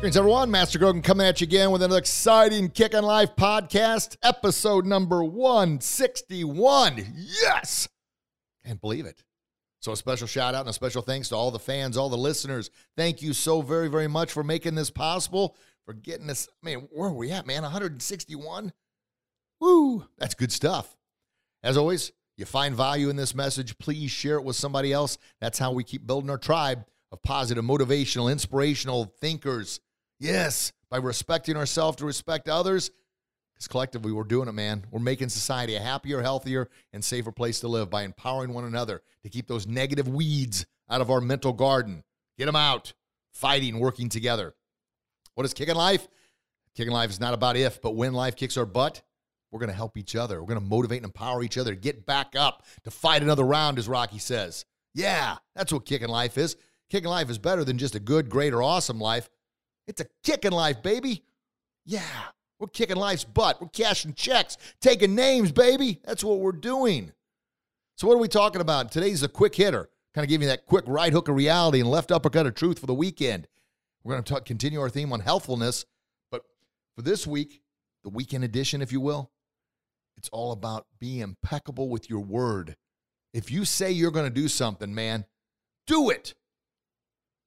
Greetings, 0.00 0.16
everyone. 0.16 0.50
Master 0.50 0.78
Grogan 0.78 1.02
coming 1.02 1.26
at 1.26 1.42
you 1.42 1.44
again 1.44 1.70
with 1.70 1.82
another 1.82 1.98
exciting 1.98 2.70
Kick 2.70 2.92
Kickin' 2.92 3.04
Life 3.04 3.36
podcast, 3.36 4.16
episode 4.22 4.86
number 4.86 5.22
161. 5.22 7.04
Yes! 7.14 7.86
Can't 8.64 8.80
believe 8.80 9.04
it. 9.04 9.22
So, 9.80 9.92
a 9.92 9.96
special 9.98 10.26
shout 10.26 10.54
out 10.54 10.60
and 10.60 10.70
a 10.70 10.72
special 10.72 11.02
thanks 11.02 11.28
to 11.28 11.36
all 11.36 11.50
the 11.50 11.58
fans, 11.58 11.98
all 11.98 12.08
the 12.08 12.16
listeners. 12.16 12.70
Thank 12.96 13.20
you 13.20 13.34
so 13.34 13.60
very, 13.60 13.88
very 13.88 14.08
much 14.08 14.32
for 14.32 14.42
making 14.42 14.74
this 14.74 14.88
possible, 14.88 15.54
for 15.84 15.92
getting 15.92 16.26
this. 16.26 16.48
I 16.62 16.66
mean, 16.66 16.88
where 16.90 17.10
are 17.10 17.12
we 17.12 17.30
at, 17.30 17.46
man? 17.46 17.60
161? 17.60 18.72
Woo! 19.60 20.06
That's 20.16 20.34
good 20.34 20.50
stuff. 20.50 20.96
As 21.62 21.76
always, 21.76 22.10
you 22.38 22.46
find 22.46 22.74
value 22.74 23.10
in 23.10 23.16
this 23.16 23.34
message, 23.34 23.76
please 23.76 24.10
share 24.10 24.36
it 24.36 24.44
with 24.44 24.56
somebody 24.56 24.94
else. 24.94 25.18
That's 25.42 25.58
how 25.58 25.72
we 25.72 25.84
keep 25.84 26.06
building 26.06 26.30
our 26.30 26.38
tribe 26.38 26.86
of 27.12 27.22
positive, 27.22 27.64
motivational, 27.64 28.32
inspirational 28.32 29.12
thinkers 29.20 29.78
Yes, 30.20 30.72
by 30.90 30.98
respecting 30.98 31.56
ourselves 31.56 31.96
to 31.96 32.04
respect 32.04 32.48
others. 32.48 32.90
Because 33.54 33.66
collectively, 33.66 34.12
we're 34.12 34.24
doing 34.24 34.48
it, 34.48 34.52
man. 34.52 34.84
We're 34.90 35.00
making 35.00 35.30
society 35.30 35.74
a 35.74 35.80
happier, 35.80 36.22
healthier, 36.22 36.68
and 36.92 37.04
safer 37.04 37.32
place 37.32 37.60
to 37.60 37.68
live 37.68 37.90
by 37.90 38.04
empowering 38.04 38.52
one 38.52 38.64
another 38.64 39.02
to 39.22 39.30
keep 39.30 39.48
those 39.48 39.66
negative 39.66 40.06
weeds 40.06 40.66
out 40.88 41.00
of 41.00 41.10
our 41.10 41.20
mental 41.20 41.52
garden. 41.52 42.04
Get 42.38 42.46
them 42.46 42.56
out. 42.56 42.92
Fighting, 43.32 43.78
working 43.78 44.08
together. 44.08 44.54
What 45.34 45.46
is 45.46 45.54
kicking 45.54 45.74
life? 45.74 46.06
Kicking 46.74 46.92
life 46.92 47.10
is 47.10 47.20
not 47.20 47.34
about 47.34 47.56
if, 47.56 47.80
but 47.80 47.96
when 47.96 48.12
life 48.12 48.36
kicks 48.36 48.56
our 48.56 48.66
butt, 48.66 49.02
we're 49.50 49.60
going 49.60 49.70
to 49.70 49.76
help 49.76 49.96
each 49.96 50.14
other. 50.16 50.40
We're 50.40 50.48
going 50.48 50.60
to 50.60 50.66
motivate 50.66 50.98
and 50.98 51.06
empower 51.06 51.42
each 51.42 51.58
other 51.58 51.74
to 51.74 51.80
get 51.80 52.06
back 52.06 52.34
up, 52.36 52.64
to 52.84 52.90
fight 52.90 53.22
another 53.22 53.44
round, 53.44 53.78
as 53.78 53.88
Rocky 53.88 54.18
says. 54.18 54.64
Yeah, 54.94 55.36
that's 55.54 55.72
what 55.72 55.86
kicking 55.86 56.08
life 56.08 56.36
is. 56.38 56.56
Kicking 56.90 57.10
life 57.10 57.30
is 57.30 57.38
better 57.38 57.64
than 57.64 57.78
just 57.78 57.94
a 57.94 58.00
good, 58.00 58.28
great, 58.28 58.52
or 58.52 58.62
awesome 58.62 59.00
life. 59.00 59.28
It's 59.86 60.00
a 60.00 60.06
kicking 60.24 60.52
life, 60.52 60.82
baby. 60.82 61.24
Yeah, 61.84 62.02
we're 62.58 62.68
kicking 62.68 62.96
life's 62.96 63.24
butt. 63.24 63.60
We're 63.60 63.68
cashing 63.68 64.14
checks, 64.14 64.56
taking 64.80 65.14
names, 65.14 65.50
baby. 65.50 66.00
That's 66.04 66.22
what 66.22 66.40
we're 66.40 66.52
doing. 66.52 67.12
So, 67.96 68.06
what 68.06 68.14
are 68.14 68.20
we 68.20 68.28
talking 68.28 68.60
about? 68.60 68.92
Today's 68.92 69.22
a 69.22 69.28
quick 69.28 69.54
hitter, 69.54 69.90
kind 70.14 70.24
of 70.24 70.28
giving 70.28 70.42
you 70.42 70.48
that 70.48 70.66
quick 70.66 70.84
right 70.86 71.12
hook 71.12 71.28
of 71.28 71.36
reality 71.36 71.80
and 71.80 71.90
left 71.90 72.12
uppercut 72.12 72.46
of 72.46 72.54
truth 72.54 72.78
for 72.78 72.86
the 72.86 72.94
weekend. 72.94 73.48
We're 74.04 74.14
going 74.14 74.24
to 74.24 74.32
talk, 74.32 74.44
continue 74.44 74.80
our 74.80 74.88
theme 74.88 75.12
on 75.12 75.20
healthfulness, 75.20 75.84
but 76.30 76.42
for 76.96 77.02
this 77.02 77.26
week, 77.26 77.60
the 78.02 78.08
weekend 78.10 78.44
edition, 78.44 78.80
if 78.80 78.92
you 78.92 79.00
will, 79.00 79.30
it's 80.16 80.28
all 80.30 80.52
about 80.52 80.86
being 80.98 81.20
impeccable 81.20 81.88
with 81.88 82.08
your 82.08 82.20
word. 82.20 82.76
If 83.32 83.50
you 83.50 83.64
say 83.64 83.90
you're 83.90 84.10
going 84.10 84.26
to 84.26 84.40
do 84.40 84.48
something, 84.48 84.94
man, 84.94 85.24
do 85.86 86.10
it. 86.10 86.34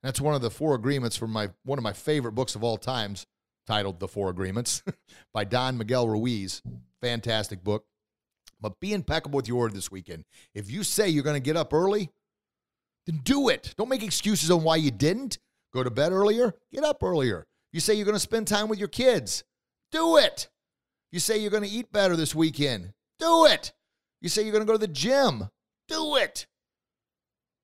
That's 0.03 0.21
one 0.21 0.35
of 0.35 0.41
the 0.41 0.51
four 0.51 0.75
agreements 0.75 1.15
from 1.15 1.31
my 1.31 1.49
one 1.63 1.79
of 1.79 1.83
my 1.83 1.93
favorite 1.93 2.33
books 2.33 2.55
of 2.55 2.63
all 2.63 2.77
times, 2.77 3.25
titled 3.65 3.99
The 3.99 4.07
Four 4.07 4.29
Agreements 4.29 4.83
by 5.33 5.45
Don 5.45 5.77
Miguel 5.77 6.07
Ruiz. 6.07 6.61
Fantastic 7.01 7.63
book. 7.63 7.85
But 8.61 8.79
be 8.79 8.93
impeccable 8.93 9.37
with 9.37 9.47
your 9.47 9.59
word 9.59 9.73
this 9.73 9.91
weekend. 9.91 10.25
If 10.53 10.69
you 10.69 10.83
say 10.83 11.09
you're 11.09 11.23
going 11.23 11.41
to 11.41 11.45
get 11.45 11.57
up 11.57 11.73
early, 11.73 12.11
then 13.05 13.21
do 13.23 13.49
it. 13.49 13.73
Don't 13.77 13.89
make 13.89 14.03
excuses 14.03 14.51
on 14.51 14.63
why 14.63 14.75
you 14.75 14.91
didn't. 14.91 15.39
Go 15.73 15.83
to 15.83 15.89
bed 15.89 16.11
earlier, 16.11 16.53
get 16.71 16.83
up 16.83 17.01
earlier. 17.01 17.47
You 17.71 17.79
say 17.79 17.95
you're 17.95 18.05
going 18.05 18.13
to 18.15 18.19
spend 18.19 18.47
time 18.47 18.67
with 18.67 18.77
your 18.77 18.87
kids, 18.87 19.43
do 19.91 20.17
it. 20.17 20.49
You 21.11 21.19
say 21.19 21.37
you're 21.37 21.49
going 21.49 21.63
to 21.63 21.69
eat 21.69 21.91
better 21.91 22.15
this 22.15 22.35
weekend, 22.35 22.93
do 23.19 23.45
it. 23.45 23.73
You 24.21 24.29
say 24.29 24.43
you're 24.43 24.51
going 24.51 24.61
to 24.61 24.67
go 24.67 24.73
to 24.73 24.77
the 24.77 24.87
gym, 24.87 25.49
do 25.87 26.15
it. 26.17 26.45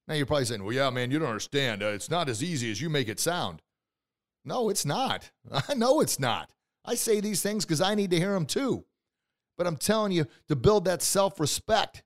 Now 0.09 0.15
you're 0.15 0.25
probably 0.25 0.45
saying, 0.45 0.63
well, 0.63 0.73
yeah, 0.73 0.89
man, 0.89 1.11
you 1.11 1.19
don't 1.19 1.27
understand. 1.27 1.83
Uh, 1.83 1.89
it's 1.89 2.09
not 2.09 2.29
as 2.29 2.43
easy 2.43 2.71
as 2.71 2.81
you 2.81 2.89
make 2.89 3.07
it 3.07 3.19
sound. 3.19 3.61
No, 4.43 4.69
it's 4.69 4.83
not. 4.85 5.29
I 5.69 5.75
know 5.75 6.01
it's 6.01 6.19
not. 6.19 6.49
I 6.83 6.95
say 6.95 7.19
these 7.19 7.43
things 7.43 7.63
because 7.63 7.79
I 7.79 7.93
need 7.93 8.09
to 8.09 8.17
hear 8.17 8.33
them 8.33 8.47
too. 8.47 8.85
But 9.55 9.67
I'm 9.67 9.77
telling 9.77 10.11
you, 10.11 10.25
to 10.47 10.55
build 10.55 10.85
that 10.85 11.03
self 11.03 11.39
respect, 11.39 12.01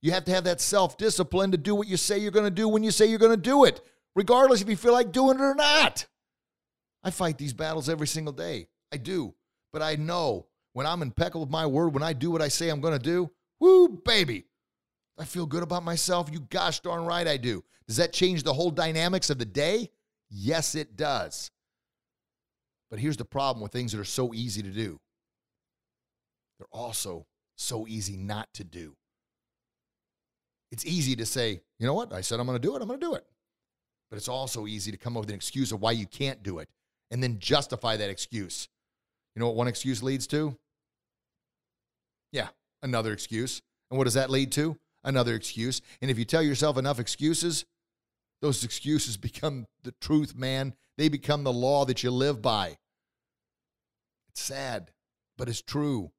you 0.00 0.12
have 0.12 0.24
to 0.24 0.32
have 0.32 0.44
that 0.44 0.62
self 0.62 0.96
discipline 0.96 1.50
to 1.50 1.58
do 1.58 1.74
what 1.74 1.86
you 1.86 1.98
say 1.98 2.18
you're 2.18 2.30
going 2.30 2.46
to 2.46 2.50
do 2.50 2.66
when 2.66 2.82
you 2.82 2.90
say 2.90 3.06
you're 3.06 3.18
going 3.18 3.30
to 3.30 3.36
do 3.36 3.64
it, 3.64 3.82
regardless 4.16 4.62
if 4.62 4.70
you 4.70 4.76
feel 4.76 4.92
like 4.92 5.12
doing 5.12 5.38
it 5.38 5.42
or 5.42 5.54
not. 5.54 6.06
I 7.04 7.10
fight 7.10 7.36
these 7.36 7.52
battles 7.52 7.90
every 7.90 8.06
single 8.06 8.32
day. 8.32 8.68
I 8.90 8.96
do. 8.96 9.34
But 9.70 9.82
I 9.82 9.96
know 9.96 10.46
when 10.72 10.86
I'm 10.86 11.02
impeccable 11.02 11.42
with 11.42 11.50
my 11.50 11.66
word, 11.66 11.92
when 11.92 12.02
I 12.02 12.14
do 12.14 12.30
what 12.30 12.40
I 12.40 12.48
say 12.48 12.70
I'm 12.70 12.80
going 12.80 12.96
to 12.96 12.98
do, 12.98 13.30
woo, 13.60 14.00
baby, 14.04 14.46
I 15.18 15.24
feel 15.24 15.46
good 15.46 15.62
about 15.62 15.84
myself? 15.84 16.28
You 16.32 16.40
gosh 16.40 16.80
darn 16.80 17.04
right 17.04 17.26
I 17.26 17.36
do. 17.36 17.64
Does 17.86 17.96
that 17.96 18.12
change 18.12 18.42
the 18.42 18.54
whole 18.54 18.70
dynamics 18.70 19.30
of 19.30 19.38
the 19.38 19.44
day? 19.44 19.90
Yes, 20.30 20.74
it 20.74 20.96
does. 20.96 21.50
But 22.90 22.98
here's 22.98 23.16
the 23.16 23.24
problem 23.24 23.62
with 23.62 23.72
things 23.72 23.92
that 23.92 24.00
are 24.00 24.04
so 24.04 24.34
easy 24.34 24.62
to 24.62 24.70
do 24.70 25.00
they're 26.58 26.68
also 26.70 27.26
so 27.56 27.86
easy 27.88 28.16
not 28.16 28.52
to 28.54 28.64
do. 28.64 28.94
It's 30.70 30.86
easy 30.86 31.16
to 31.16 31.26
say, 31.26 31.60
you 31.78 31.86
know 31.86 31.94
what? 31.94 32.12
I 32.12 32.20
said 32.20 32.38
I'm 32.38 32.46
going 32.46 32.60
to 32.60 32.66
do 32.66 32.76
it. 32.76 32.82
I'm 32.82 32.88
going 32.88 33.00
to 33.00 33.06
do 33.06 33.14
it. 33.14 33.26
But 34.10 34.16
it's 34.16 34.28
also 34.28 34.66
easy 34.66 34.90
to 34.90 34.96
come 34.96 35.16
up 35.16 35.22
with 35.22 35.30
an 35.30 35.34
excuse 35.34 35.72
of 35.72 35.80
why 35.80 35.92
you 35.92 36.06
can't 36.06 36.42
do 36.42 36.60
it 36.60 36.68
and 37.10 37.22
then 37.22 37.38
justify 37.38 37.96
that 37.96 38.10
excuse. 38.10 38.68
You 39.34 39.40
know 39.40 39.46
what 39.46 39.56
one 39.56 39.68
excuse 39.68 40.02
leads 40.02 40.26
to? 40.28 40.56
Yeah, 42.30 42.48
another 42.82 43.12
excuse. 43.12 43.60
And 43.90 43.98
what 43.98 44.04
does 44.04 44.14
that 44.14 44.30
lead 44.30 44.52
to? 44.52 44.78
Another 45.04 45.34
excuse. 45.34 45.80
And 46.00 46.10
if 46.10 46.18
you 46.18 46.24
tell 46.24 46.42
yourself 46.42 46.76
enough 46.76 46.98
excuses, 46.98 47.64
those 48.40 48.64
excuses 48.64 49.16
become 49.18 49.66
the 49.82 49.92
truth, 50.00 50.34
man. 50.34 50.74
They 50.98 51.08
become 51.08 51.44
the 51.44 51.52
law 51.52 51.84
that 51.84 52.02
you 52.02 52.10
live 52.10 52.42
by. 52.42 52.76
It's 54.28 54.42
sad, 54.42 54.90
but 55.36 55.48
it's 55.48 55.62
true. 55.62 56.12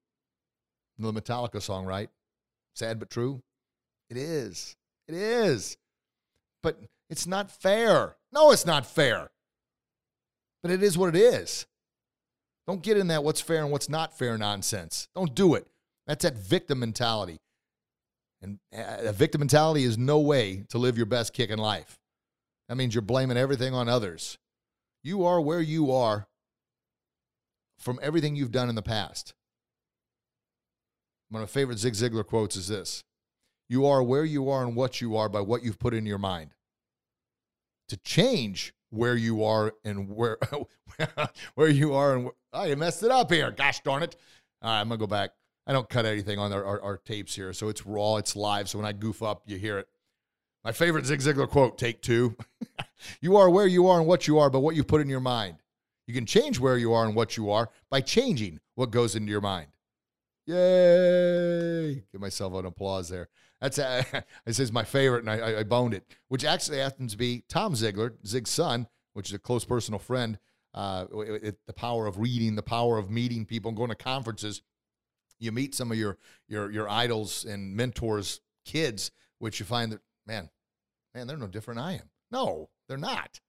The 0.99 1.11
Metallica 1.11 1.61
song, 1.61 1.85
right? 1.85 2.09
Sad 2.75 2.99
but 2.99 3.09
true? 3.09 3.41
It 4.09 4.17
is. 4.17 4.75
It 5.07 5.15
is. 5.15 5.77
But 6.61 6.79
it's 7.09 7.27
not 7.27 7.51
fair. 7.51 8.15
No, 8.31 8.51
it's 8.51 8.65
not 8.65 8.85
fair. 8.85 9.31
But 10.61 10.71
it 10.71 10.81
is 10.81 10.97
what 10.97 11.15
it 11.15 11.19
is. 11.19 11.65
Don't 12.67 12.81
get 12.81 12.97
in 12.97 13.07
that 13.07 13.23
what's 13.23 13.41
fair 13.41 13.63
and 13.63 13.71
what's 13.71 13.89
not 13.89 14.17
fair 14.17 14.37
nonsense. 14.37 15.09
Don't 15.13 15.35
do 15.35 15.55
it. 15.55 15.67
That's 16.07 16.23
that 16.23 16.37
victim 16.37 16.79
mentality. 16.79 17.39
And 18.43 18.59
uh, 18.75 19.09
a 19.09 19.13
victim 19.13 19.39
mentality 19.39 19.85
is 19.85 19.97
no 19.97 20.19
way 20.19 20.65
to 20.69 20.77
live 20.77 20.97
your 20.97 21.05
best 21.05 21.33
kickin' 21.33 21.57
life. 21.57 21.97
That 22.67 22.75
means 22.75 22.93
you're 22.93 23.01
blaming 23.01 23.37
everything 23.37 23.73
on 23.73 23.87
others. 23.87 24.37
You 25.01 25.25
are 25.25 25.39
where 25.39 25.61
you 25.61 25.91
are 25.91 26.27
from 27.79 27.99
everything 28.01 28.35
you've 28.35 28.51
done 28.51 28.69
in 28.69 28.75
the 28.75 28.81
past. 28.81 29.33
One 31.29 31.41
of 31.41 31.49
my 31.49 31.51
favorite 31.51 31.79
Zig 31.79 31.93
Ziglar 31.93 32.25
quotes 32.25 32.55
is 32.55 32.67
this 32.67 33.03
You 33.69 33.85
are 33.85 34.03
where 34.03 34.25
you 34.25 34.49
are 34.49 34.63
and 34.63 34.75
what 34.75 35.01
you 35.01 35.15
are 35.15 35.29
by 35.29 35.41
what 35.41 35.63
you've 35.63 35.79
put 35.79 35.93
in 35.93 36.05
your 36.05 36.17
mind. 36.17 36.51
To 37.89 37.97
change 37.97 38.73
where 38.91 39.15
you 39.15 39.43
are 39.43 39.73
and 39.83 40.09
where 40.09 40.37
where 41.55 41.69
you 41.69 41.93
are 41.93 42.15
and 42.15 42.29
oh, 42.53 42.63
you 42.63 42.75
messed 42.75 43.03
it 43.03 43.11
up 43.11 43.31
here. 43.31 43.51
Gosh 43.51 43.81
darn 43.81 44.03
it. 44.03 44.15
All 44.61 44.69
right, 44.69 44.81
I'm 44.81 44.89
gonna 44.89 44.99
go 44.99 45.07
back. 45.07 45.31
I 45.65 45.73
don't 45.73 45.89
cut 45.89 46.05
anything 46.05 46.39
on 46.39 46.51
our, 46.51 46.63
our, 46.63 46.81
our, 46.81 46.97
tapes 46.97 47.35
here, 47.35 47.53
so 47.53 47.69
it's 47.69 47.85
raw, 47.85 48.17
it's 48.17 48.35
live. 48.35 48.67
So 48.67 48.77
when 48.77 48.85
I 48.85 48.91
goof 48.91 49.23
up, 49.23 49.43
you 49.45 49.57
hear 49.57 49.79
it. 49.79 49.87
My 50.63 50.71
favorite 50.71 51.05
Zig 51.05 51.19
Ziglar 51.19 51.49
quote, 51.49 51.77
take 51.77 52.01
two. 52.01 52.35
you 53.21 53.37
are 53.37 53.49
where 53.49 53.67
you 53.67 53.87
are 53.87 53.99
and 53.99 54.07
what 54.07 54.27
you 54.27 54.39
are, 54.39 54.49
but 54.49 54.59
what 54.59 54.75
you 54.75 54.83
put 54.83 55.01
in 55.01 55.09
your 55.09 55.19
mind. 55.19 55.57
You 56.07 56.13
can 56.13 56.25
change 56.25 56.59
where 56.59 56.77
you 56.77 56.91
are 56.93 57.05
and 57.05 57.15
what 57.15 57.37
you 57.37 57.49
are 57.49 57.69
by 57.89 58.01
changing 58.01 58.59
what 58.75 58.91
goes 58.91 59.15
into 59.15 59.31
your 59.31 59.41
mind. 59.41 59.67
Yay! 60.45 62.03
Give 62.11 62.19
myself 62.19 62.53
an 62.55 62.65
applause 62.65 63.07
there. 63.07 63.29
That's 63.61 63.79
uh, 63.79 64.03
this 64.45 64.59
is 64.59 64.73
my 64.73 64.83
favorite, 64.83 65.25
and 65.25 65.29
I, 65.29 65.59
I, 65.59 65.63
boned 65.63 65.93
it. 65.93 66.05
Which 66.27 66.43
actually 66.43 66.79
happens 66.79 67.13
to 67.13 67.17
be 67.17 67.43
Tom 67.47 67.73
Ziglar, 67.73 68.13
Zig's 68.25 68.49
son, 68.49 68.87
which 69.13 69.29
is 69.29 69.35
a 69.35 69.39
close 69.39 69.63
personal 69.63 69.99
friend. 69.99 70.37
Uh, 70.73 71.05
it, 71.13 71.43
it, 71.43 71.57
the 71.67 71.73
power 71.73 72.07
of 72.07 72.19
reading, 72.19 72.55
the 72.55 72.63
power 72.63 72.97
of 72.97 73.09
meeting 73.09 73.45
people, 73.45 73.69
and 73.69 73.77
going 73.77 73.89
to 73.89 73.95
conferences 73.95 74.61
you 75.43 75.51
meet 75.51 75.75
some 75.75 75.91
of 75.91 75.97
your 75.97 76.17
your 76.47 76.71
your 76.71 76.89
idols 76.89 77.45
and 77.45 77.75
mentors 77.75 78.41
kids 78.65 79.11
which 79.39 79.59
you 79.59 79.65
find 79.65 79.91
that 79.91 79.99
man 80.25 80.49
man, 81.13 81.27
they're 81.27 81.37
no 81.37 81.47
different 81.47 81.77
than 81.79 81.87
I 81.87 81.93
am. 81.93 82.09
No, 82.31 82.69
they're 82.87 82.97
not. 82.97 83.39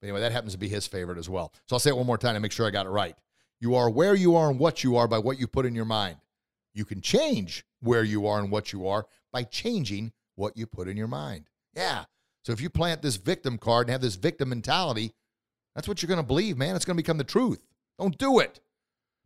But 0.00 0.08
anyway, 0.08 0.20
that 0.20 0.32
happens 0.32 0.52
to 0.52 0.58
be 0.58 0.68
his 0.68 0.86
favorite 0.86 1.18
as 1.18 1.28
well. 1.28 1.52
So 1.68 1.76
I'll 1.76 1.80
say 1.80 1.90
it 1.90 1.96
one 1.96 2.06
more 2.06 2.18
time 2.18 2.34
to 2.34 2.40
make 2.40 2.52
sure 2.52 2.66
I 2.66 2.70
got 2.70 2.86
it 2.86 2.90
right. 2.90 3.16
You 3.60 3.74
are 3.76 3.88
where 3.88 4.14
you 4.14 4.36
are 4.36 4.50
and 4.50 4.58
what 4.58 4.84
you 4.84 4.96
are 4.96 5.08
by 5.08 5.18
what 5.18 5.38
you 5.38 5.46
put 5.46 5.66
in 5.66 5.74
your 5.74 5.84
mind. 5.84 6.16
You 6.74 6.84
can 6.84 7.00
change 7.00 7.64
where 7.80 8.04
you 8.04 8.26
are 8.26 8.40
and 8.40 8.50
what 8.50 8.72
you 8.72 8.86
are 8.88 9.06
by 9.32 9.44
changing 9.44 10.12
what 10.34 10.56
you 10.56 10.66
put 10.66 10.88
in 10.88 10.96
your 10.96 11.08
mind. 11.08 11.48
Yeah. 11.74 12.04
So 12.42 12.52
if 12.52 12.60
you 12.60 12.68
plant 12.68 13.00
this 13.00 13.16
victim 13.16 13.56
card 13.56 13.86
and 13.86 13.92
have 13.92 14.02
this 14.02 14.16
victim 14.16 14.50
mentality, 14.50 15.14
that's 15.74 15.88
what 15.88 16.02
you're 16.02 16.08
going 16.08 16.20
to 16.20 16.26
believe, 16.26 16.58
man. 16.58 16.76
It's 16.76 16.84
going 16.84 16.96
to 16.96 17.02
become 17.02 17.18
the 17.18 17.24
truth. 17.24 17.64
Don't 17.98 18.18
do 18.18 18.40
it. 18.40 18.60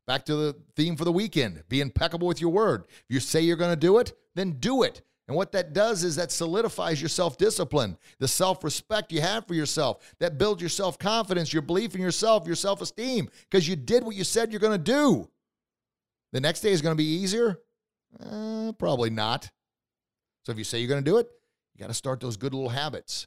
Back 0.09 0.25
to 0.25 0.35
the 0.37 0.57
theme 0.75 0.97
for 0.97 1.05
the 1.05 1.13
weekend 1.13 1.63
be 1.69 1.83
impeccable 1.83 2.27
with 2.27 2.41
your 2.41 2.51
word. 2.51 2.85
If 2.89 3.05
you 3.11 3.21
say 3.21 3.43
you're 3.43 3.59
going 3.59 3.73
to 3.73 3.77
do 3.77 3.99
it, 3.99 4.15
then 4.35 4.53
do 4.53 4.83
it. 4.83 5.03
And 5.29 5.37
what 5.37 5.53
that 5.53 5.75
does 5.75 6.03
is 6.03 6.17
that 6.17 6.33
solidifies 6.33 7.03
your 7.03 7.11
self 7.11 7.37
discipline, 7.37 7.99
the 8.19 8.27
self 8.27 8.65
respect 8.65 9.13
you 9.13 9.21
have 9.21 9.47
for 9.47 9.53
yourself, 9.53 10.15
that 10.19 10.39
builds 10.39 10.63
your 10.63 10.71
self 10.71 10.99
confidence, 10.99 11.53
your 11.53 11.61
belief 11.61 11.95
in 11.95 12.01
yourself, 12.01 12.47
your 12.47 12.57
self 12.57 12.81
esteem, 12.81 13.29
because 13.51 13.69
you 13.69 13.77
did 13.77 14.03
what 14.03 14.17
you 14.17 14.25
said 14.25 14.51
you're 14.51 14.61
going 14.61 14.83
to 14.83 14.93
do. 14.93 15.29
The 16.33 16.41
next 16.41 16.63
day 16.63 16.73
is 16.73 16.81
going 16.81 16.95
to 16.95 17.03
be 17.03 17.05
easier? 17.05 17.61
Uh, 18.19 18.73
probably 18.79 19.11
not. 19.11 19.51
So 20.47 20.53
if 20.53 20.59
you 20.59 20.65
say 20.65 20.79
you're 20.79 20.89
going 20.89 21.05
to 21.05 21.11
do 21.11 21.19
it, 21.19 21.29
you 21.75 21.81
got 21.81 21.89
to 21.89 21.95
start 21.95 22.21
those 22.21 22.39
good 22.39 22.55
little 22.55 22.71
habits. 22.71 23.27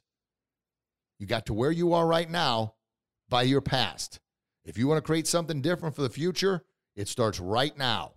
You 1.20 1.28
got 1.28 1.46
to 1.46 1.54
where 1.54 1.70
you 1.70 1.92
are 1.94 2.08
right 2.08 2.28
now 2.28 2.74
by 3.28 3.42
your 3.42 3.60
past. 3.60 4.18
If 4.64 4.78
you 4.78 4.88
want 4.88 4.98
to 4.98 5.02
create 5.06 5.28
something 5.28 5.62
different 5.62 5.94
for 5.94 6.02
the 6.02 6.10
future, 6.10 6.64
it 6.96 7.08
starts 7.08 7.40
right 7.40 7.76
now. 7.76 8.12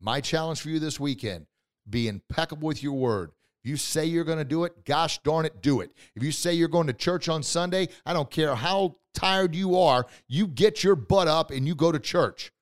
My 0.00 0.20
challenge 0.20 0.60
for 0.60 0.68
you 0.68 0.78
this 0.78 1.00
weekend 1.00 1.46
be 1.88 2.08
impeccable 2.08 2.68
with 2.68 2.82
your 2.82 2.92
word. 2.94 3.32
If 3.62 3.70
you 3.70 3.76
say 3.76 4.04
you're 4.04 4.24
going 4.24 4.38
to 4.38 4.44
do 4.44 4.64
it, 4.64 4.84
gosh 4.84 5.18
darn 5.22 5.46
it, 5.46 5.62
do 5.62 5.80
it. 5.80 5.90
If 6.14 6.22
you 6.22 6.32
say 6.32 6.52
you're 6.52 6.68
going 6.68 6.86
to 6.86 6.92
church 6.92 7.28
on 7.28 7.42
Sunday, 7.42 7.88
I 8.04 8.12
don't 8.12 8.30
care 8.30 8.54
how 8.54 8.96
tired 9.14 9.54
you 9.54 9.78
are, 9.78 10.06
you 10.28 10.46
get 10.46 10.84
your 10.84 10.96
butt 10.96 11.28
up 11.28 11.50
and 11.50 11.66
you 11.66 11.74
go 11.74 11.90
to 11.90 11.98
church 11.98 12.52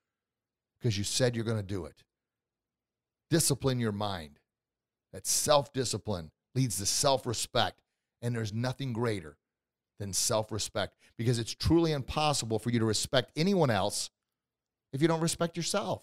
because 0.79 0.97
you 0.97 1.05
said 1.05 1.35
you're 1.35 1.45
going 1.45 1.57
to 1.57 1.63
do 1.63 1.87
it. 1.87 2.05
Discipline 3.31 3.81
your 3.81 3.93
mind. 3.93 4.39
That 5.13 5.27
self 5.27 5.73
discipline 5.73 6.31
leads 6.55 6.79
to 6.79 6.87
self 6.87 7.27
respect. 7.27 7.81
And 8.21 8.37
there's 8.37 8.53
nothing 8.53 8.93
greater 8.93 9.37
than 9.99 10.13
self 10.13 10.53
respect 10.53 10.97
because 11.17 11.39
it's 11.39 11.55
truly 11.55 11.93
impossible 11.93 12.59
for 12.59 12.71
you 12.71 12.79
to 12.79 12.85
respect 12.85 13.33
anyone 13.37 13.71
else 13.71 14.11
if 14.93 15.03
you 15.03 15.09
don't 15.09 15.21
respect 15.21 15.57
yourself. 15.57 16.03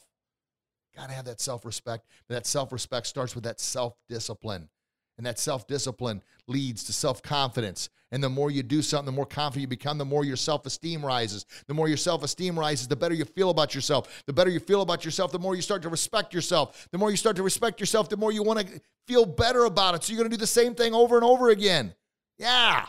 Got 0.95 1.09
to 1.09 1.15
have 1.15 1.25
that 1.25 1.41
self 1.41 1.65
respect. 1.65 2.05
But 2.27 2.35
that 2.35 2.45
self 2.45 2.71
respect 2.71 3.07
starts 3.07 3.35
with 3.35 3.43
that 3.43 3.59
self 3.59 3.95
discipline. 4.07 4.69
And 5.17 5.25
that 5.25 5.37
self 5.37 5.67
discipline 5.67 6.21
leads 6.47 6.83
to 6.85 6.93
self 6.93 7.21
confidence. 7.21 7.89
And 8.11 8.23
the 8.23 8.29
more 8.29 8.49
you 8.49 8.63
do 8.63 8.81
something, 8.81 9.05
the 9.05 9.11
more 9.11 9.25
confident 9.25 9.61
you 9.61 9.67
become, 9.67 9.99
the 9.99 10.05
more 10.05 10.25
your 10.25 10.35
self 10.35 10.65
esteem 10.65 11.05
rises. 11.05 11.45
The 11.67 11.73
more 11.73 11.87
your 11.87 11.97
self 11.97 12.23
esteem 12.23 12.57
rises, 12.57 12.87
the 12.87 12.95
better 12.95 13.13
you 13.13 13.25
feel 13.25 13.51
about 13.51 13.75
yourself. 13.75 14.23
The 14.25 14.33
better 14.33 14.49
you 14.49 14.59
feel 14.59 14.81
about 14.81 15.05
yourself, 15.05 15.31
the 15.31 15.39
more 15.39 15.55
you 15.55 15.61
start 15.61 15.83
to 15.83 15.89
respect 15.89 16.33
yourself. 16.33 16.87
The 16.91 16.97
more 16.97 17.11
you 17.11 17.17
start 17.17 17.35
to 17.35 17.43
respect 17.43 17.79
yourself, 17.79 18.09
the 18.09 18.17
more 18.17 18.31
you 18.31 18.43
want 18.43 18.59
to 18.67 18.81
feel 19.07 19.25
better 19.25 19.65
about 19.65 19.95
it. 19.95 20.03
So 20.03 20.13
you're 20.13 20.19
going 20.19 20.31
to 20.31 20.35
do 20.35 20.39
the 20.39 20.47
same 20.47 20.73
thing 20.73 20.93
over 20.93 21.15
and 21.15 21.23
over 21.23 21.49
again. 21.49 21.93
Yeah. 22.37 22.87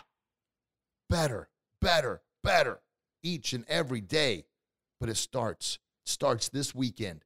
Better, 1.11 1.49
better, 1.81 2.23
better 2.43 2.81
each 3.23 3.53
and 3.53 3.64
every 3.69 4.00
day. 4.00 4.44
But 5.00 5.08
it 5.08 5.17
starts, 5.17 5.79
starts 6.05 6.49
this 6.49 6.75
weekend. 6.75 7.25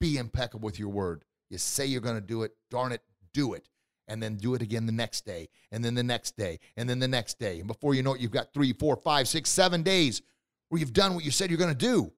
Be 0.00 0.18
impeccable 0.18 0.66
with 0.66 0.78
your 0.78 0.90
word. 0.90 1.24
You 1.50 1.58
say 1.58 1.86
you're 1.86 2.00
going 2.00 2.16
to 2.16 2.20
do 2.20 2.42
it, 2.42 2.52
darn 2.70 2.92
it, 2.92 3.02
do 3.32 3.54
it 3.54 3.68
and 4.08 4.22
then 4.22 4.36
do 4.36 4.54
it 4.54 4.62
again 4.62 4.86
the 4.86 4.92
next 4.92 5.24
day, 5.24 5.48
and 5.72 5.84
then 5.84 5.94
the 5.94 6.02
next 6.02 6.36
day, 6.36 6.58
and 6.76 6.88
then 6.88 6.98
the 6.98 7.08
next 7.08 7.38
day. 7.38 7.58
And 7.58 7.66
before 7.66 7.94
you 7.94 8.02
know 8.02 8.14
it, 8.14 8.20
you've 8.20 8.30
got 8.30 8.52
three, 8.54 8.72
four, 8.72 8.96
five, 8.96 9.28
six, 9.28 9.50
seven 9.50 9.82
days 9.82 10.22
where 10.68 10.78
you've 10.78 10.92
done 10.92 11.14
what 11.14 11.24
you 11.24 11.30
said 11.30 11.50
you're 11.50 11.58
going 11.58 11.70
to 11.70 11.76
do. 11.76 12.12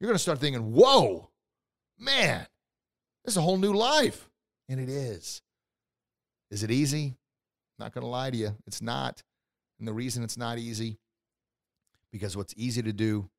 You're 0.00 0.08
going 0.08 0.16
to 0.16 0.22
start 0.22 0.38
thinking, 0.38 0.72
whoa, 0.72 1.30
man, 1.98 2.46
this 3.24 3.34
is 3.34 3.36
a 3.36 3.42
whole 3.42 3.56
new 3.56 3.72
life. 3.72 4.28
And 4.68 4.80
it 4.80 4.88
is. 4.88 5.42
Is 6.50 6.62
it 6.62 6.70
easy? 6.70 7.14
Not 7.78 7.92
going 7.92 8.02
to 8.02 8.08
lie 8.08 8.30
to 8.30 8.36
you. 8.36 8.56
It's 8.66 8.82
not. 8.82 9.22
And 9.78 9.88
the 9.88 9.92
reason 9.92 10.22
it's 10.22 10.36
not 10.36 10.58
easy, 10.58 10.98
because 12.10 12.36
what's 12.36 12.54
easy 12.56 12.82
to 12.82 12.92
do 12.92 13.30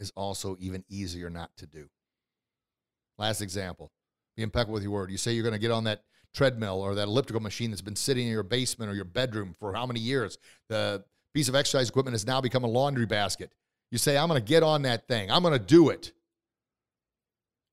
is 0.00 0.12
also 0.16 0.56
even 0.60 0.84
easier 0.88 1.30
not 1.30 1.56
to 1.58 1.66
do. 1.66 1.88
Last 3.18 3.40
example 3.40 3.90
be 4.36 4.42
impeccable 4.42 4.72
with 4.72 4.82
your 4.82 4.92
word. 4.92 5.10
You 5.10 5.18
say 5.18 5.32
you're 5.32 5.42
going 5.42 5.52
to 5.52 5.58
get 5.58 5.70
on 5.70 5.84
that 5.84 6.04
treadmill 6.32 6.80
or 6.80 6.94
that 6.94 7.06
elliptical 7.06 7.42
machine 7.42 7.70
that's 7.70 7.82
been 7.82 7.96
sitting 7.96 8.26
in 8.26 8.32
your 8.32 8.42
basement 8.42 8.90
or 8.90 8.94
your 8.94 9.04
bedroom 9.04 9.54
for 9.58 9.74
how 9.74 9.84
many 9.84 10.00
years. 10.00 10.38
The 10.70 11.04
piece 11.34 11.50
of 11.50 11.54
exercise 11.54 11.90
equipment 11.90 12.14
has 12.14 12.26
now 12.26 12.40
become 12.40 12.64
a 12.64 12.68
laundry 12.68 13.04
basket. 13.04 13.52
You 13.90 13.98
say, 13.98 14.16
I'm 14.16 14.28
going 14.28 14.40
to 14.40 14.48
get 14.48 14.62
on 14.62 14.82
that 14.82 15.06
thing, 15.06 15.30
I'm 15.30 15.42
going 15.42 15.52
to 15.52 15.64
do 15.64 15.90
it. 15.90 16.12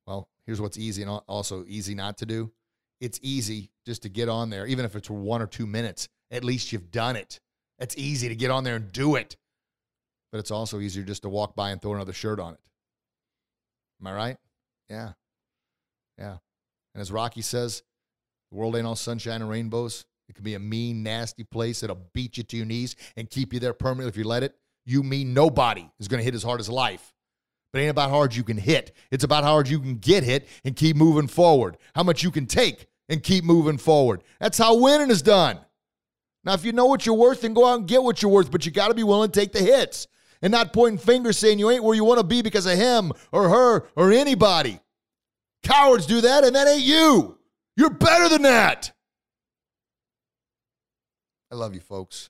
Well, 0.05 0.27
here's 0.45 0.59
what's 0.59 0.77
easy 0.77 1.01
and 1.01 1.21
also 1.27 1.63
easy 1.65 1.95
not 1.95 2.17
to 2.17 2.25
do 2.25 2.51
it's 2.99 3.19
easy 3.21 3.71
just 3.85 4.01
to 4.03 4.09
get 4.09 4.29
on 4.29 4.49
there, 4.49 4.65
even 4.65 4.85
if 4.85 4.95
it's 4.95 5.09
one 5.09 5.41
or 5.41 5.47
two 5.47 5.65
minutes. 5.65 6.09
At 6.31 6.43
least 6.43 6.71
you've 6.71 6.91
done 6.91 7.15
it. 7.15 7.39
It's 7.79 7.97
easy 7.97 8.27
to 8.29 8.35
get 8.35 8.51
on 8.51 8.63
there 8.63 8.75
and 8.75 8.91
do 8.91 9.15
it. 9.15 9.37
But 10.31 10.39
it's 10.39 10.51
also 10.51 10.79
easier 10.79 11.03
just 11.03 11.23
to 11.23 11.29
walk 11.29 11.55
by 11.55 11.71
and 11.71 11.81
throw 11.81 11.93
another 11.93 12.13
shirt 12.13 12.39
on 12.39 12.53
it. 12.53 12.59
Am 14.01 14.07
I 14.07 14.13
right? 14.13 14.37
Yeah. 14.89 15.13
Yeah. 16.17 16.37
And 16.93 17.01
as 17.01 17.11
Rocky 17.11 17.41
says, 17.41 17.83
the 18.51 18.57
world 18.57 18.75
ain't 18.75 18.85
all 18.85 18.95
sunshine 18.95 19.41
and 19.41 19.49
rainbows. 19.49 20.05
It 20.27 20.35
can 20.35 20.43
be 20.43 20.53
a 20.53 20.59
mean, 20.59 21.01
nasty 21.01 21.43
place 21.43 21.81
that'll 21.81 22.07
beat 22.13 22.37
you 22.37 22.43
to 22.43 22.57
your 22.57 22.65
knees 22.65 22.95
and 23.17 23.29
keep 23.29 23.53
you 23.53 23.59
there 23.59 23.73
permanently 23.73 24.09
if 24.09 24.17
you 24.17 24.23
let 24.23 24.43
it. 24.43 24.55
You 24.85 25.03
mean 25.03 25.33
nobody 25.33 25.89
is 25.99 26.07
going 26.07 26.19
to 26.19 26.23
hit 26.23 26.35
as 26.35 26.43
hard 26.43 26.59
as 26.59 26.69
life. 26.69 27.13
But 27.71 27.79
it 27.79 27.83
ain't 27.83 27.91
about 27.91 28.09
how 28.09 28.17
hard 28.17 28.35
you 28.35 28.43
can 28.43 28.57
hit. 28.57 28.95
It's 29.11 29.23
about 29.23 29.43
how 29.43 29.51
hard 29.51 29.67
you 29.67 29.79
can 29.79 29.95
get 29.95 30.23
hit 30.23 30.47
and 30.63 30.75
keep 30.75 30.95
moving 30.95 31.27
forward. 31.27 31.77
How 31.95 32.03
much 32.03 32.23
you 32.23 32.31
can 32.31 32.45
take 32.45 32.87
and 33.07 33.21
keep 33.21 33.43
moving 33.43 33.77
forward. 33.77 34.23
That's 34.39 34.57
how 34.57 34.79
winning 34.79 35.09
is 35.09 35.21
done. 35.21 35.59
Now, 36.43 36.53
if 36.53 36.63
you 36.63 36.71
know 36.71 36.85
what 36.85 37.05
you're 37.05 37.15
worth, 37.15 37.41
then 37.41 37.53
go 37.53 37.67
out 37.67 37.79
and 37.79 37.87
get 37.87 38.01
what 38.01 38.21
you're 38.21 38.31
worth, 38.31 38.49
but 38.49 38.65
you 38.65 38.71
got 38.71 38.87
to 38.87 38.93
be 38.93 39.03
willing 39.03 39.29
to 39.29 39.39
take 39.39 39.51
the 39.51 39.59
hits 39.59 40.07
and 40.41 40.51
not 40.51 40.73
pointing 40.73 40.97
fingers 40.97 41.37
saying 41.37 41.59
you 41.59 41.69
ain't 41.69 41.83
where 41.83 41.95
you 41.95 42.03
want 42.03 42.19
to 42.19 42.25
be 42.25 42.41
because 42.41 42.65
of 42.65 42.77
him 42.77 43.11
or 43.31 43.49
her 43.49 43.87
or 43.95 44.11
anybody. 44.11 44.79
Cowards 45.63 46.05
do 46.05 46.21
that, 46.21 46.43
and 46.43 46.55
that 46.55 46.67
ain't 46.67 46.81
you. 46.81 47.37
You're 47.75 47.89
better 47.89 48.29
than 48.29 48.43
that. 48.43 48.91
I 51.51 51.55
love 51.55 51.73
you, 51.73 51.81
folks. 51.81 52.29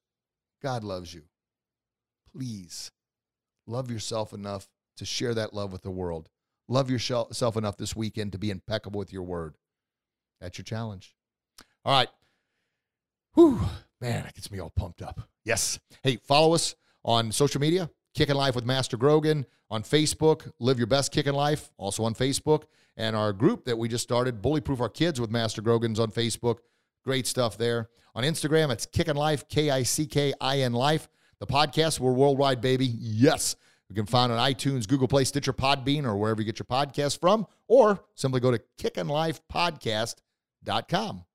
God 0.62 0.84
loves 0.84 1.14
you. 1.14 1.24
Please 2.32 2.92
love 3.68 3.92
yourself 3.92 4.34
enough 4.34 4.68
to 4.98 5.06
share 5.06 5.34
that 5.34 5.54
love 5.54 5.72
with 5.72 5.84
the 5.84 5.92
world. 5.92 6.30
Love 6.68 6.90
yourself 6.90 7.58
enough 7.58 7.78
this 7.78 7.96
weekend 7.96 8.32
to 8.32 8.38
be 8.38 8.52
impeccable 8.52 9.00
with 9.00 9.14
your 9.14 9.24
word. 9.24 9.56
That's 10.40 10.58
your 10.58 10.64
challenge. 10.64 11.16
All 11.84 11.94
right. 11.94 12.10
Whew, 13.34 13.62
man, 14.02 14.24
that 14.24 14.36
gets 14.36 14.52
me 14.52 14.60
all 14.60 14.70
pumped 14.70 15.02
up. 15.02 15.22
Yes. 15.46 15.80
Hey, 16.04 16.18
follow 16.18 16.54
us 16.54 16.76
on 17.04 17.32
social 17.32 17.62
media 17.62 17.90
Kickin' 18.14 18.36
Life 18.36 18.56
with 18.56 18.66
Master 18.66 18.98
Grogan 18.98 19.46
on 19.70 19.84
Facebook, 19.84 20.52
Live 20.60 20.78
Your 20.78 20.88
Best 20.88 21.12
Kickin' 21.12 21.36
Life, 21.36 21.72
also 21.78 22.04
on 22.04 22.14
Facebook, 22.14 22.64
and 22.98 23.16
our 23.16 23.32
group 23.32 23.66
that 23.66 23.78
we 23.78 23.88
just 23.88 24.04
started, 24.04 24.42
Bullyproof 24.42 24.80
Our 24.80 24.90
Kids 24.90 25.22
with 25.22 25.30
Master 25.30 25.62
Grogan's 25.62 26.00
on 26.00 26.12
Facebook. 26.12 26.58
Great 27.06 27.28
stuff 27.28 27.58
there. 27.58 27.90
On 28.16 28.24
Instagram, 28.24 28.72
it's 28.72 28.86
Kickin' 28.86 29.16
Life, 29.16 29.48
K 29.48 29.70
I 29.70 29.84
C 29.84 30.06
K 30.06 30.34
I 30.42 30.60
N 30.60 30.74
Life. 30.74 31.08
The 31.40 31.48
podcast, 31.48 32.00
we're 32.00 32.12
worldwide, 32.12 32.62
baby. 32.62 32.88
Yes. 32.88 33.56
You 33.88 33.96
can 33.96 34.06
find 34.06 34.32
on 34.32 34.38
iTunes, 34.38 34.88
Google 34.88 35.08
Play, 35.08 35.24
Stitcher, 35.24 35.54
Podbean, 35.54 36.06
or 36.06 36.18
wherever 36.18 36.42
you 36.42 36.46
get 36.46 36.60
your 36.60 36.66
podcast 36.66 37.20
from, 37.20 37.48
or 37.68 38.04
simply 38.16 38.40
go 38.40 38.52
to 38.52 38.62
kickinlifepodcast.com. 38.80 41.26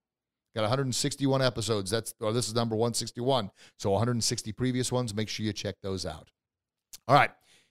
Got 0.55 0.63
161 0.63 1.43
episodes. 1.43 1.91
That's 1.91 2.15
or 2.21 2.33
this 2.33 2.47
is 2.47 2.55
number 2.55 2.77
161. 2.77 3.51
So 3.77 3.91
160 3.91 4.53
previous 4.53 4.93
ones. 4.93 5.13
Make 5.13 5.29
sure 5.29 5.45
you 5.45 5.53
check 5.53 5.75
those 5.83 6.07
out. 6.07 6.31
All 7.09 7.15
right. 7.15 7.31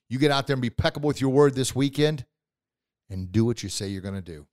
You 0.09 0.19
get 0.19 0.31
out 0.31 0.47
there 0.47 0.53
and 0.53 0.61
be 0.61 0.67
impeccable 0.67 1.07
with 1.07 1.21
your 1.21 1.31
word 1.31 1.55
this 1.55 1.75
weekend 1.75 2.25
and 3.09 3.31
do 3.31 3.45
what 3.45 3.63
you 3.63 3.69
say 3.69 3.87
you're 3.87 4.01
going 4.01 4.13
to 4.13 4.21
do. 4.21 4.45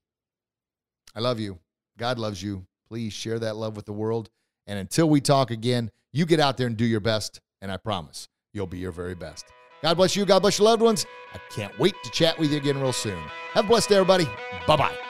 I 1.14 1.20
love 1.20 1.40
you. 1.40 1.58
God 1.98 2.18
loves 2.18 2.42
you. 2.42 2.66
Please 2.88 3.12
share 3.12 3.38
that 3.38 3.56
love 3.56 3.76
with 3.76 3.86
the 3.86 3.92
world. 3.92 4.30
And 4.66 4.78
until 4.78 5.08
we 5.08 5.20
talk 5.20 5.50
again, 5.50 5.90
you 6.12 6.24
get 6.26 6.40
out 6.40 6.56
there 6.56 6.66
and 6.66 6.76
do 6.76 6.84
your 6.84 7.00
best. 7.00 7.40
And 7.60 7.70
I 7.70 7.76
promise 7.76 8.28
you'll 8.52 8.66
be 8.66 8.78
your 8.78 8.92
very 8.92 9.14
best. 9.14 9.46
God 9.82 9.96
bless 9.96 10.16
you. 10.16 10.24
God 10.24 10.40
bless 10.40 10.58
your 10.58 10.66
loved 10.66 10.82
ones. 10.82 11.06
I 11.34 11.38
can't 11.54 11.78
wait 11.78 11.94
to 12.04 12.10
chat 12.10 12.38
with 12.38 12.50
you 12.50 12.58
again 12.58 12.80
real 12.80 12.92
soon. 12.92 13.18
Have 13.52 13.64
a 13.64 13.68
blessed 13.68 13.88
day, 13.88 13.96
everybody. 13.96 14.24
Bye 14.66 14.76
bye. 14.76 15.09